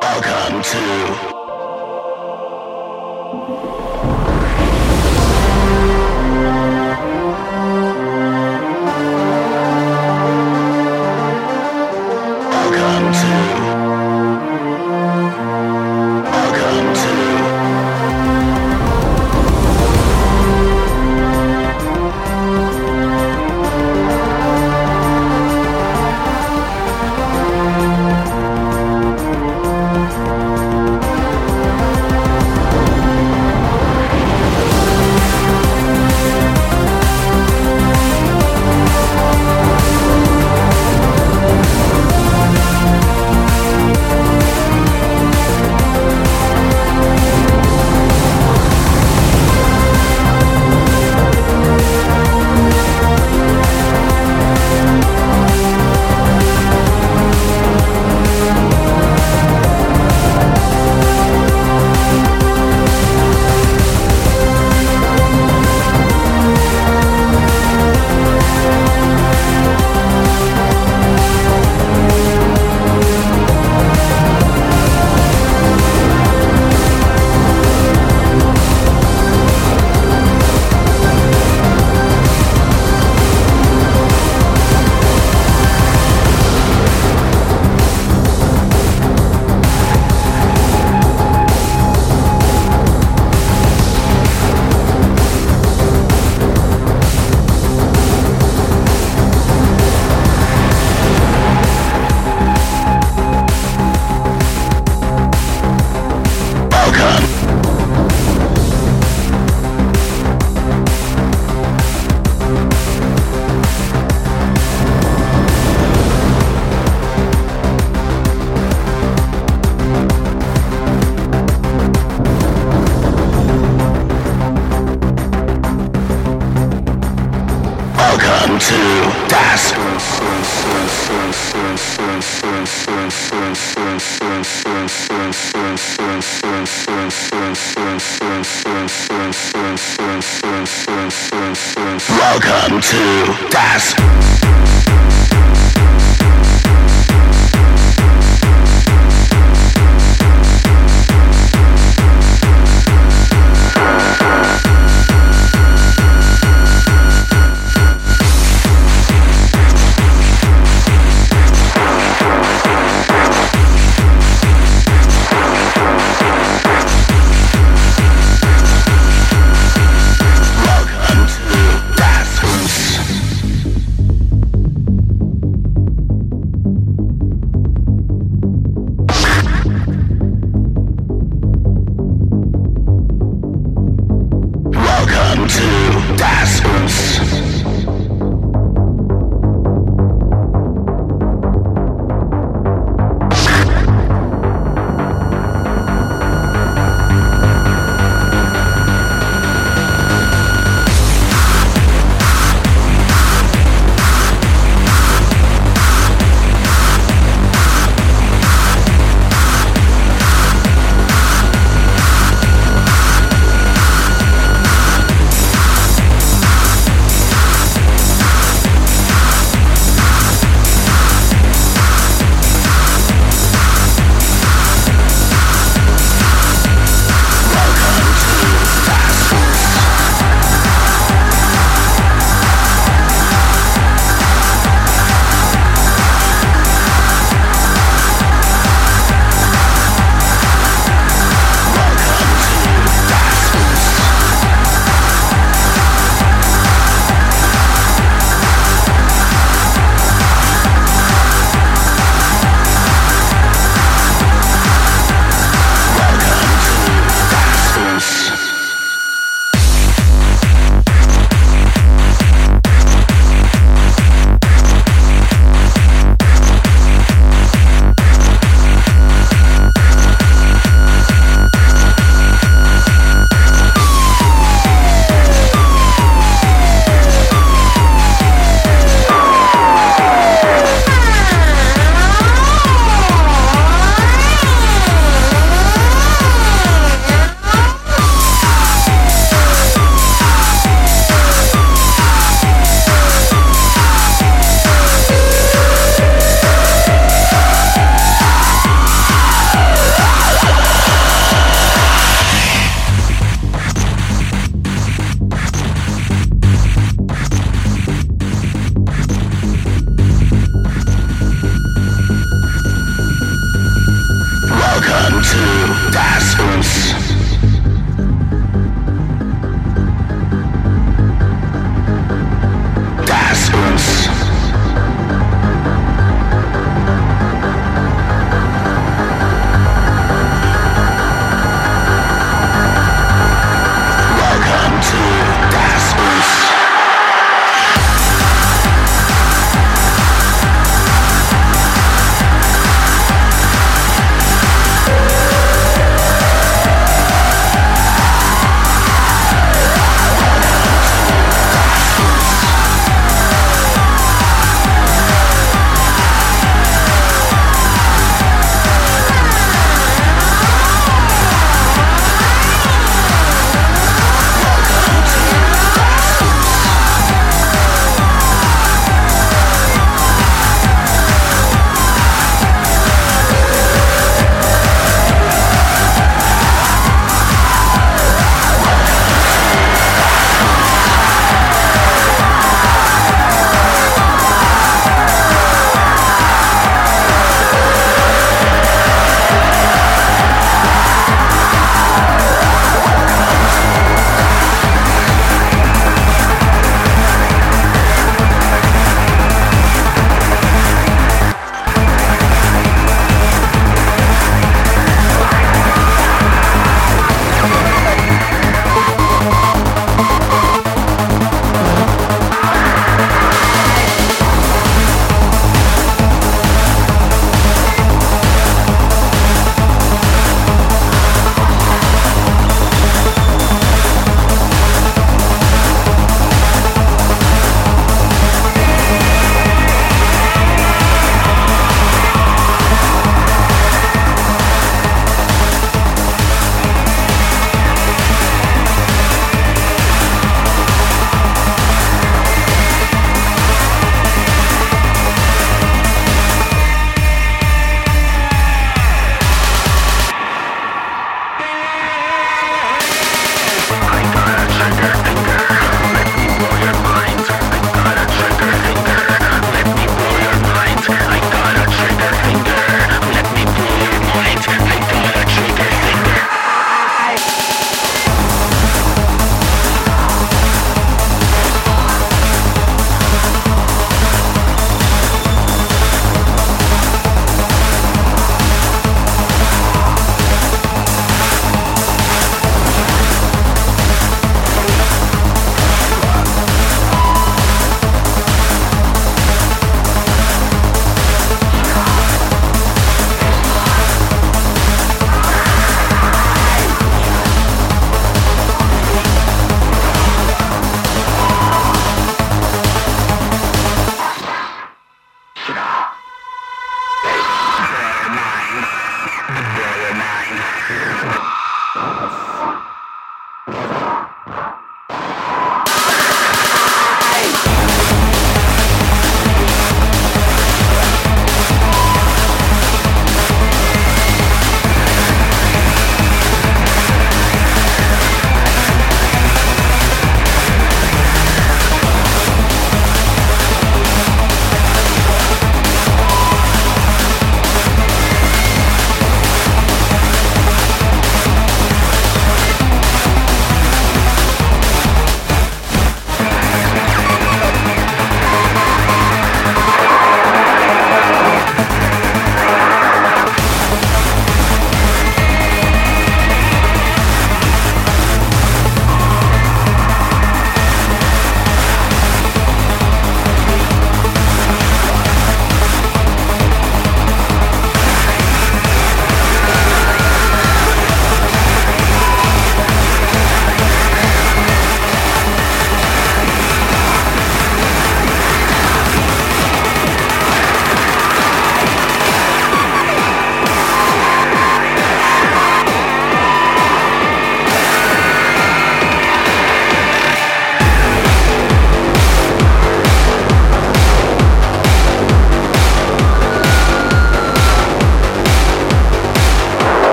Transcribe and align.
Welcome 0.00 0.62
to. 0.62 1.29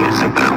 mesa 0.00 0.28
pra 0.30 0.51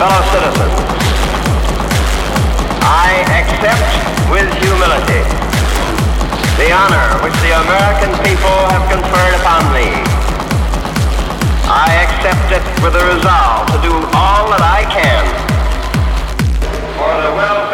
fellow 0.00 0.24
citizens, 0.32 0.80
I 2.80 3.20
accept 3.36 3.84
with 4.32 4.48
humility 4.64 5.20
the 6.56 6.72
honor 6.72 7.20
which 7.20 7.36
the 7.44 7.52
American 7.52 8.08
people 8.24 8.56
have 8.72 8.88
conferred 8.88 9.36
upon 9.44 9.60
me. 9.76 9.92
I 11.68 12.00
accept 12.00 12.48
it 12.48 12.64
with 12.80 12.96
a 12.96 13.04
resolve 13.12 13.68
to 13.76 13.78
do 13.84 13.92
all 14.16 14.48
that 14.48 14.64
I 14.64 14.88
can 14.88 15.20
for 16.96 17.12
the 17.20 17.36
welfare 17.36 17.69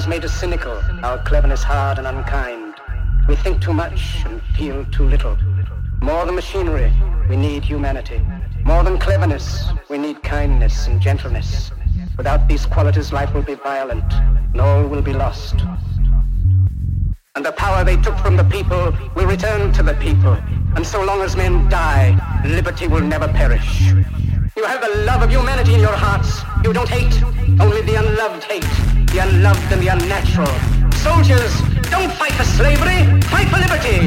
has 0.00 0.08
made 0.08 0.24
us 0.24 0.32
cynical, 0.32 0.82
our 1.02 1.18
cleverness 1.24 1.62
hard 1.62 1.98
and 1.98 2.06
unkind. 2.06 2.74
We 3.28 3.36
think 3.36 3.60
too 3.60 3.74
much 3.74 4.22
and 4.24 4.40
feel 4.56 4.86
too 4.86 5.04
little. 5.04 5.36
More 6.00 6.24
than 6.24 6.36
machinery, 6.36 6.90
we 7.28 7.36
need 7.36 7.64
humanity. 7.64 8.18
More 8.64 8.82
than 8.82 8.96
cleverness, 8.96 9.66
we 9.90 9.98
need 9.98 10.22
kindness 10.22 10.86
and 10.86 11.02
gentleness. 11.02 11.70
Without 12.16 12.48
these 12.48 12.64
qualities, 12.64 13.12
life 13.12 13.34
will 13.34 13.42
be 13.42 13.56
violent, 13.56 14.10
and 14.52 14.58
all 14.58 14.86
will 14.86 15.02
be 15.02 15.12
lost. 15.12 15.56
And 17.34 17.44
the 17.44 17.52
power 17.52 17.84
they 17.84 17.98
took 17.98 18.16
from 18.20 18.38
the 18.38 18.44
people 18.44 18.94
will 19.14 19.26
return 19.26 19.70
to 19.74 19.82
the 19.82 19.96
people. 19.96 20.32
And 20.76 20.86
so 20.86 21.04
long 21.04 21.20
as 21.20 21.36
men 21.36 21.68
die, 21.68 22.16
liberty 22.46 22.88
will 22.88 23.02
never 23.02 23.28
perish. 23.28 23.80
You 24.56 24.64
have 24.64 24.80
the 24.80 25.04
love 25.04 25.20
of 25.20 25.28
humanity 25.28 25.74
in 25.74 25.80
your 25.80 25.92
hearts. 25.92 26.40
You 26.64 26.72
don't 26.72 26.88
hate, 26.88 27.22
only 27.60 27.82
the 27.82 27.96
unloved 27.96 28.44
hate. 28.44 28.99
The 29.10 29.18
unloved 29.18 29.72
and 29.74 29.82
the 29.82 29.88
unnatural. 29.88 30.46
Soldiers, 31.02 31.50
don't 31.90 32.12
fight 32.14 32.30
for 32.38 32.46
slavery, 32.46 33.02
fight 33.26 33.50
for 33.50 33.58
liberty. 33.58 34.06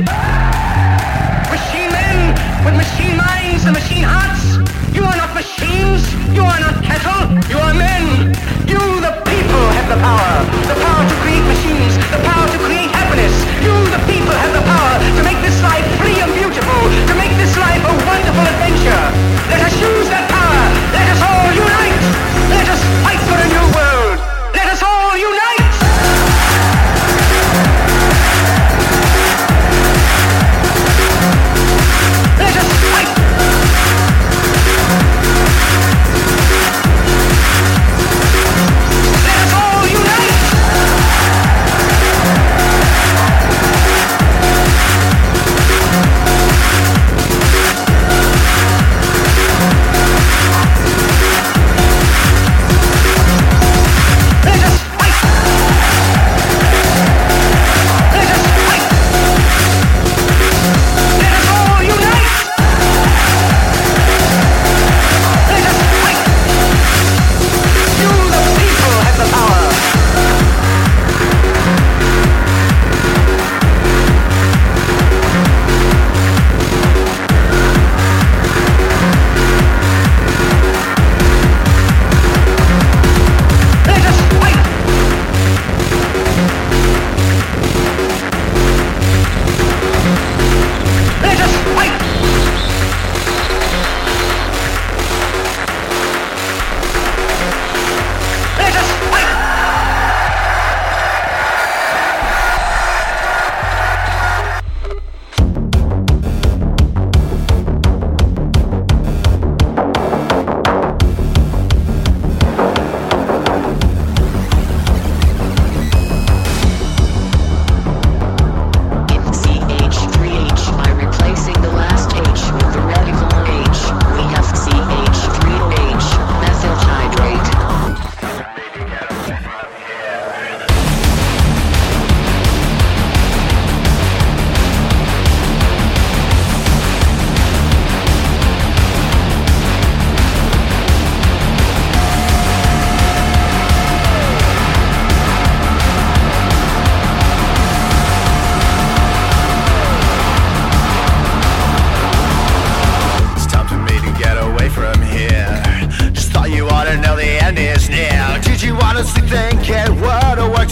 Machine 1.52 1.92
men 1.92 2.32
with 2.64 2.80
machine 2.80 3.20
minds 3.20 3.68
and 3.68 3.76
machine 3.76 4.08
hearts. 4.08 4.64
You 4.96 5.04
are 5.04 5.18
not 5.20 5.36
machines. 5.36 6.08
You 6.32 6.48
are 6.48 6.56
not 6.56 6.80
cattle. 6.88 7.36
You 7.52 7.60
are 7.60 7.76
men. 7.76 8.32
You, 8.64 8.80
the 9.04 9.12
people, 9.28 9.64
have 9.76 9.92
the 9.92 10.00
power. 10.00 10.34
The 10.72 10.78
power 10.80 11.04
to 11.04 11.16
create 11.20 11.44
machines. 11.52 12.00
The 12.08 12.24
power 12.24 12.48
to 12.48 12.60
create 12.64 12.88
happiness. 12.88 13.36
You, 13.60 13.76
the 13.92 14.00
people, 14.08 14.32
have 14.32 14.56
the 14.56 14.64
power 14.64 14.94
to 15.20 15.22
make 15.28 15.40
this 15.44 15.60
life 15.68 15.84
free 16.00 16.16
and 16.24 16.32
beautiful. 16.32 16.80
To 17.12 17.14
make 17.20 17.36
this 17.36 17.52
life 17.60 17.84
a 17.84 17.94
wonderful 18.08 18.46
adventure. 18.48 19.04
Let 19.52 19.68
us 19.68 19.76
use 19.84 20.08
that 20.16 20.32
power. 20.32 20.64
Let 20.96 21.12
us 21.12 21.20
all 21.28 21.52
unite. 21.52 22.33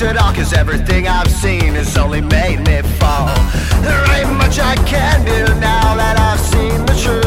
At 0.04 0.18
all? 0.18 0.34
Cause 0.34 0.54
everything 0.54 1.08
I've 1.08 1.30
seen 1.30 1.76
has 1.76 1.98
only 1.98 2.22
made 2.22 2.60
me 2.66 2.82
fall. 3.00 3.36
There 3.82 4.04
ain't 4.16 4.34
much 4.38 4.60
I 4.60 4.76
can 4.86 5.24
do 5.26 5.54
now 5.60 5.96
that 5.96 6.18
I've 6.20 6.40
seen 6.40 6.86
the 6.86 6.96
truth. 6.96 7.21